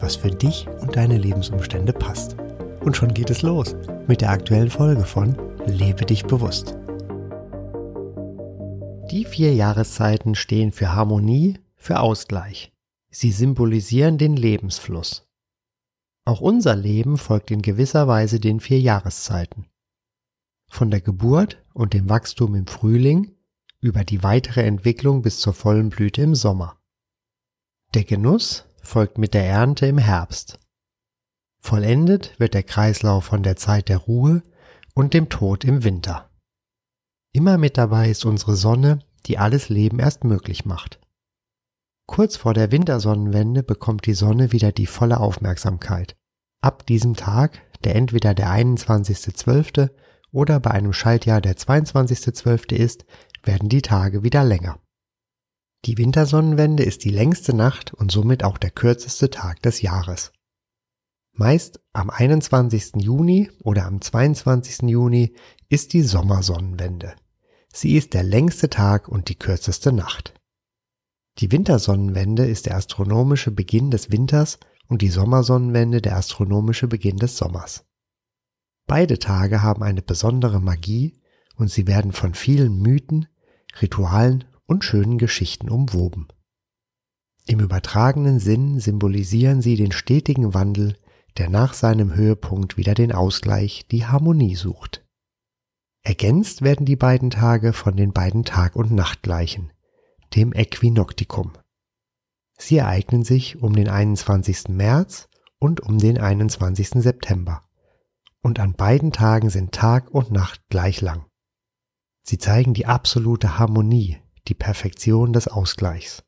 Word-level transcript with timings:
was 0.00 0.16
für 0.16 0.30
dich 0.30 0.66
und 0.80 0.96
deine 0.96 1.18
Lebensumstände 1.18 1.92
passt. 1.92 2.36
Und 2.80 2.96
schon 2.96 3.12
geht 3.14 3.30
es 3.30 3.42
los 3.42 3.76
mit 4.06 4.20
der 4.20 4.30
aktuellen 4.30 4.70
Folge 4.70 5.04
von 5.04 5.36
Lebe 5.66 6.06
dich 6.06 6.24
bewusst. 6.24 6.76
Die 9.10 9.24
vier 9.24 9.54
Jahreszeiten 9.54 10.34
stehen 10.34 10.72
für 10.72 10.94
Harmonie, 10.94 11.58
für 11.76 12.00
Ausgleich. 12.00 12.72
Sie 13.10 13.32
symbolisieren 13.32 14.18
den 14.18 14.36
Lebensfluss. 14.36 15.26
Auch 16.24 16.40
unser 16.40 16.76
Leben 16.76 17.18
folgt 17.18 17.50
in 17.50 17.60
gewisser 17.60 18.06
Weise 18.06 18.38
den 18.38 18.60
vier 18.60 18.80
Jahreszeiten. 18.80 19.66
Von 20.68 20.90
der 20.90 21.00
Geburt 21.00 21.62
und 21.72 21.92
dem 21.92 22.08
Wachstum 22.08 22.54
im 22.54 22.66
Frühling 22.66 23.32
über 23.80 24.04
die 24.04 24.22
weitere 24.22 24.62
Entwicklung 24.62 25.22
bis 25.22 25.40
zur 25.40 25.54
vollen 25.54 25.90
Blüte 25.90 26.22
im 26.22 26.34
Sommer. 26.34 26.78
Der 27.94 28.04
Genuss 28.04 28.66
folgt 28.82 29.18
mit 29.18 29.34
der 29.34 29.44
Ernte 29.44 29.86
im 29.86 29.98
Herbst. 29.98 30.58
Vollendet 31.60 32.38
wird 32.38 32.54
der 32.54 32.62
Kreislauf 32.62 33.24
von 33.24 33.42
der 33.42 33.56
Zeit 33.56 33.88
der 33.88 33.98
Ruhe 33.98 34.42
und 34.94 35.14
dem 35.14 35.28
Tod 35.28 35.64
im 35.64 35.84
Winter. 35.84 36.30
Immer 37.32 37.58
mit 37.58 37.78
dabei 37.78 38.10
ist 38.10 38.24
unsere 38.24 38.56
Sonne, 38.56 39.00
die 39.26 39.38
alles 39.38 39.68
Leben 39.68 39.98
erst 39.98 40.24
möglich 40.24 40.64
macht. 40.64 41.00
Kurz 42.06 42.36
vor 42.36 42.54
der 42.54 42.72
Wintersonnenwende 42.72 43.62
bekommt 43.62 44.06
die 44.06 44.14
Sonne 44.14 44.50
wieder 44.50 44.72
die 44.72 44.86
volle 44.86 45.20
Aufmerksamkeit. 45.20 46.16
Ab 46.60 46.84
diesem 46.86 47.14
Tag, 47.14 47.62
der 47.84 47.94
entweder 47.94 48.34
der 48.34 48.48
21.12. 48.48 49.90
oder 50.32 50.58
bei 50.58 50.72
einem 50.72 50.92
Schaltjahr 50.92 51.40
der 51.40 51.56
22.12. 51.56 52.74
ist, 52.74 53.04
werden 53.44 53.68
die 53.68 53.82
Tage 53.82 54.22
wieder 54.24 54.44
länger. 54.44 54.80
Die 55.86 55.96
Wintersonnenwende 55.96 56.82
ist 56.82 57.04
die 57.04 57.10
längste 57.10 57.54
Nacht 57.54 57.94
und 57.94 58.12
somit 58.12 58.44
auch 58.44 58.58
der 58.58 58.70
kürzeste 58.70 59.30
Tag 59.30 59.62
des 59.62 59.80
Jahres. 59.80 60.32
Meist 61.32 61.80
am 61.94 62.10
21. 62.10 62.96
Juni 62.96 63.50
oder 63.62 63.86
am 63.86 64.00
22. 64.00 64.90
Juni 64.90 65.34
ist 65.70 65.94
die 65.94 66.02
Sommersonnenwende. 66.02 67.14
Sie 67.72 67.96
ist 67.96 68.12
der 68.12 68.24
längste 68.24 68.68
Tag 68.68 69.08
und 69.08 69.28
die 69.30 69.36
kürzeste 69.36 69.92
Nacht. 69.92 70.34
Die 71.38 71.50
Wintersonnenwende 71.50 72.44
ist 72.44 72.66
der 72.66 72.76
astronomische 72.76 73.50
Beginn 73.50 73.90
des 73.90 74.10
Winters 74.10 74.58
und 74.88 75.00
die 75.00 75.08
Sommersonnenwende 75.08 76.02
der 76.02 76.16
astronomische 76.16 76.88
Beginn 76.88 77.16
des 77.16 77.38
Sommers. 77.38 77.86
Beide 78.86 79.18
Tage 79.18 79.62
haben 79.62 79.82
eine 79.82 80.02
besondere 80.02 80.60
Magie 80.60 81.22
und 81.56 81.70
sie 81.70 81.86
werden 81.86 82.12
von 82.12 82.34
vielen 82.34 82.82
Mythen, 82.82 83.28
Ritualen 83.80 84.44
und 84.70 84.84
schönen 84.84 85.18
Geschichten 85.18 85.68
umwoben. 85.68 86.28
Im 87.46 87.58
übertragenen 87.58 88.38
Sinn 88.38 88.78
symbolisieren 88.78 89.60
sie 89.62 89.74
den 89.74 89.90
stetigen 89.90 90.54
Wandel 90.54 90.96
der 91.38 91.48
nach 91.48 91.74
seinem 91.74 92.14
Höhepunkt 92.14 92.76
wieder 92.76 92.94
den 92.94 93.12
Ausgleich, 93.12 93.86
die 93.90 94.06
Harmonie 94.06 94.56
sucht. 94.56 95.04
Ergänzt 96.02 96.62
werden 96.62 96.86
die 96.86 96.96
beiden 96.96 97.30
Tage 97.30 97.72
von 97.72 97.96
den 97.96 98.12
beiden 98.12 98.44
Tag- 98.44 98.76
und 98.76 98.90
Nachtgleichen, 98.90 99.72
dem 100.34 100.52
Äquinoktikum. 100.52 101.52
Sie 102.58 102.78
ereignen 102.78 103.24
sich 103.24 103.62
um 103.62 103.74
den 103.74 103.88
21. 103.88 104.68
März 104.68 105.28
und 105.58 105.80
um 105.80 105.98
den 105.98 106.18
21. 106.18 107.02
September. 107.02 107.62
Und 108.42 108.60
an 108.60 108.74
beiden 108.74 109.12
Tagen 109.12 109.50
sind 109.50 109.72
Tag 109.72 110.10
und 110.10 110.30
Nacht 110.30 110.62
gleich 110.68 111.00
lang. 111.00 111.26
Sie 112.22 112.38
zeigen 112.38 112.74
die 112.74 112.86
absolute 112.86 113.58
Harmonie, 113.58 114.18
die 114.50 114.54
Perfektion 114.54 115.32
des 115.32 115.48
Ausgleichs. 115.48 116.24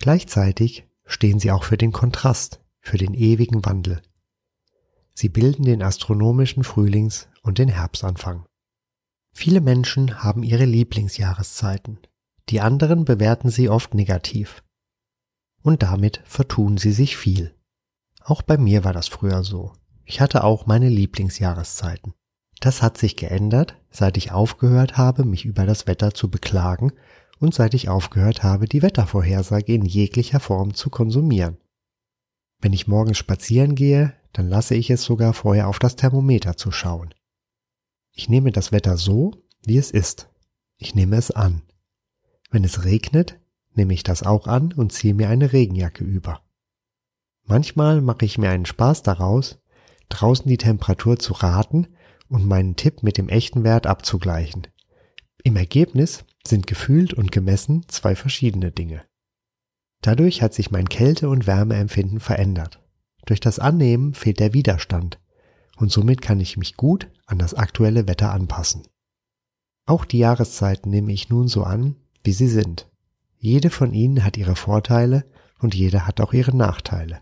Gleichzeitig 0.00 0.88
stehen 1.04 1.38
sie 1.38 1.52
auch 1.52 1.62
für 1.62 1.76
den 1.76 1.92
Kontrast, 1.92 2.60
für 2.80 2.96
den 2.96 3.12
ewigen 3.12 3.64
Wandel. 3.66 4.00
Sie 5.14 5.28
bilden 5.28 5.64
den 5.64 5.82
astronomischen 5.82 6.64
Frühlings- 6.64 7.28
und 7.42 7.58
den 7.58 7.68
Herbstanfang. 7.68 8.46
Viele 9.34 9.60
Menschen 9.60 10.22
haben 10.22 10.42
ihre 10.42 10.64
Lieblingsjahreszeiten, 10.64 11.98
die 12.48 12.60
anderen 12.60 13.04
bewerten 13.04 13.50
sie 13.50 13.68
oft 13.68 13.94
negativ. 13.94 14.64
Und 15.62 15.82
damit 15.82 16.22
vertun 16.24 16.78
sie 16.78 16.92
sich 16.92 17.16
viel. 17.16 17.54
Auch 18.24 18.40
bei 18.40 18.56
mir 18.56 18.84
war 18.84 18.94
das 18.94 19.08
früher 19.08 19.44
so. 19.44 19.74
Ich 20.04 20.20
hatte 20.22 20.44
auch 20.44 20.64
meine 20.64 20.88
Lieblingsjahreszeiten. 20.88 22.14
Das 22.60 22.82
hat 22.82 22.98
sich 22.98 23.16
geändert, 23.16 23.76
seit 23.90 24.16
ich 24.16 24.32
aufgehört 24.32 24.96
habe, 24.96 25.24
mich 25.24 25.44
über 25.44 25.64
das 25.64 25.86
Wetter 25.86 26.12
zu 26.12 26.30
beklagen 26.30 26.92
und 27.38 27.54
seit 27.54 27.74
ich 27.74 27.88
aufgehört 27.88 28.42
habe, 28.42 28.66
die 28.66 28.82
Wettervorhersage 28.82 29.74
in 29.74 29.84
jeglicher 29.84 30.40
Form 30.40 30.74
zu 30.74 30.90
konsumieren. 30.90 31.58
Wenn 32.60 32.72
ich 32.72 32.88
morgens 32.88 33.18
spazieren 33.18 33.76
gehe, 33.76 34.14
dann 34.32 34.48
lasse 34.48 34.74
ich 34.74 34.90
es 34.90 35.04
sogar 35.04 35.34
vorher 35.34 35.68
auf 35.68 35.78
das 35.78 35.94
Thermometer 35.94 36.56
zu 36.56 36.72
schauen. 36.72 37.14
Ich 38.12 38.28
nehme 38.28 38.50
das 38.50 38.72
Wetter 38.72 38.96
so, 38.96 39.32
wie 39.64 39.78
es 39.78 39.92
ist. 39.92 40.28
Ich 40.76 40.96
nehme 40.96 41.16
es 41.16 41.30
an. 41.30 41.62
Wenn 42.50 42.64
es 42.64 42.84
regnet, 42.84 43.38
nehme 43.74 43.94
ich 43.94 44.02
das 44.02 44.24
auch 44.24 44.48
an 44.48 44.72
und 44.72 44.92
ziehe 44.92 45.14
mir 45.14 45.28
eine 45.28 45.52
Regenjacke 45.52 46.02
über. 46.02 46.42
Manchmal 47.44 48.00
mache 48.00 48.24
ich 48.24 48.38
mir 48.38 48.50
einen 48.50 48.66
Spaß 48.66 49.02
daraus, 49.02 49.60
draußen 50.08 50.48
die 50.48 50.58
Temperatur 50.58 51.18
zu 51.18 51.32
raten 51.34 51.86
und 52.28 52.46
meinen 52.46 52.76
Tipp 52.76 53.02
mit 53.02 53.18
dem 53.18 53.28
echten 53.28 53.64
Wert 53.64 53.86
abzugleichen. 53.86 54.66
Im 55.42 55.56
Ergebnis 55.56 56.24
sind 56.46 56.66
gefühlt 56.66 57.14
und 57.14 57.32
gemessen 57.32 57.84
zwei 57.88 58.14
verschiedene 58.14 58.70
Dinge. 58.70 59.04
Dadurch 60.02 60.42
hat 60.42 60.54
sich 60.54 60.70
mein 60.70 60.88
Kälte- 60.88 61.28
und 61.28 61.46
Wärmeempfinden 61.46 62.20
verändert. 62.20 62.80
Durch 63.26 63.40
das 63.40 63.58
Annehmen 63.58 64.14
fehlt 64.14 64.40
der 64.40 64.54
Widerstand 64.54 65.18
und 65.76 65.90
somit 65.90 66.22
kann 66.22 66.40
ich 66.40 66.56
mich 66.56 66.76
gut 66.76 67.10
an 67.26 67.38
das 67.38 67.54
aktuelle 67.54 68.08
Wetter 68.08 68.32
anpassen. 68.32 68.86
Auch 69.86 70.04
die 70.04 70.18
Jahreszeiten 70.18 70.90
nehme 70.90 71.12
ich 71.12 71.28
nun 71.28 71.48
so 71.48 71.62
an, 71.64 71.96
wie 72.24 72.32
sie 72.32 72.48
sind. 72.48 72.90
Jede 73.38 73.70
von 73.70 73.92
ihnen 73.92 74.24
hat 74.24 74.36
ihre 74.36 74.56
Vorteile 74.56 75.24
und 75.60 75.74
jede 75.74 76.06
hat 76.06 76.20
auch 76.20 76.32
ihre 76.32 76.56
Nachteile. 76.56 77.20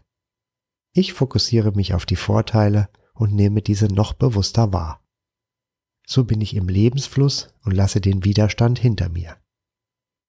Ich 0.92 1.12
fokussiere 1.12 1.72
mich 1.72 1.94
auf 1.94 2.06
die 2.06 2.16
Vorteile 2.16 2.88
und 3.16 3.34
nehme 3.34 3.62
diese 3.62 3.86
noch 3.86 4.12
bewusster 4.12 4.72
wahr. 4.72 5.02
So 6.06 6.24
bin 6.24 6.40
ich 6.40 6.54
im 6.54 6.68
Lebensfluss 6.68 7.48
und 7.64 7.72
lasse 7.72 8.00
den 8.00 8.24
Widerstand 8.24 8.78
hinter 8.78 9.08
mir. 9.08 9.36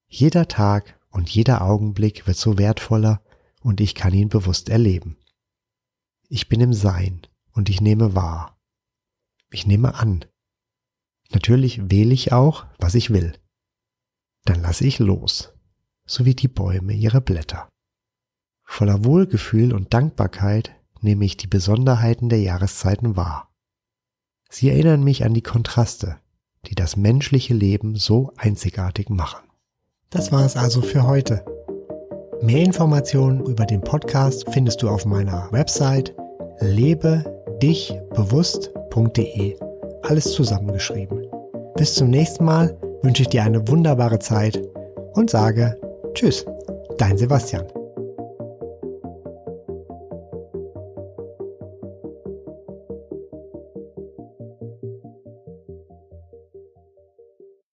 Jeder 0.08 0.48
Tag 0.48 1.00
und 1.10 1.30
jeder 1.30 1.62
Augenblick 1.62 2.26
wird 2.26 2.38
so 2.38 2.58
wertvoller 2.58 3.22
und 3.62 3.82
ich 3.82 3.94
kann 3.94 4.14
ihn 4.14 4.30
bewusst 4.30 4.70
erleben. 4.70 5.18
Ich 6.30 6.50
bin 6.50 6.62
im 6.62 6.74
Sein 6.74 7.22
und 7.52 7.70
ich 7.70 7.82
nehme 7.82 8.16
wahr. 8.16 8.58
Ich 9.52 9.68
nehme 9.68 9.96
an. 9.96 10.26
Natürlich 11.32 11.90
wähle 11.90 12.14
ich 12.14 12.32
auch, 12.32 12.66
was 12.80 12.96
ich 12.96 13.12
will. 13.12 13.38
Dann 14.46 14.62
lasse 14.62 14.86
ich 14.86 15.00
los, 15.00 15.54
so 16.06 16.26
wie 16.26 16.36
die 16.36 16.48
Bäume 16.48 16.94
ihre 16.94 17.22
Blätter. 17.22 17.70
Voller 18.64 19.04
Wohlgefühl 19.06 19.74
und 19.74 19.94
Dankbarkeit 19.94 20.77
nehme 21.02 21.26
ich 21.26 21.38
die 21.38 21.48
Besonderheiten 21.48 22.30
der 22.30 22.40
Jahreszeiten 22.40 23.16
wahr. 23.16 23.50
Sie 24.50 24.70
erinnern 24.70 25.04
mich 25.04 25.26
an 25.26 25.34
die 25.34 25.42
Kontraste, 25.42 26.18
die 26.66 26.76
das 26.76 26.96
menschliche 26.96 27.54
Leben 27.54 27.96
so 27.96 28.32
einzigartig 28.38 29.10
machen. 29.10 29.44
Das 30.10 30.32
war 30.32 30.46
es 30.46 30.56
also 30.56 30.82
für 30.82 31.06
heute. 31.06 31.44
Mehr 32.42 32.64
Informationen 32.64 33.46
über 33.46 33.66
den 33.66 33.82
Podcast 33.82 34.46
findest 34.52 34.82
du 34.82 34.88
auf 34.90 35.06
meiner 35.06 35.52
Website 35.52 36.16
lebedichbewusst.de. 36.60 39.60
Alles 40.04 40.32
zusammengeschrieben. 40.32 41.28
Bis 41.76 41.96
zum 41.96 42.10
nächsten 42.10 42.46
Mal 42.46 42.80
wünsche 43.02 43.24
ich 43.24 43.30
dir 43.30 43.44
eine 43.44 43.68
wunderbare 43.68 44.20
Zeit 44.20 44.62
und 45.14 45.30
sage 45.30 45.78
Tschüss, 46.14 46.46
dein 46.98 47.18
Sebastian. 47.18 47.66